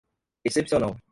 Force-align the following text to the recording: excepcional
excepcional 0.43 0.99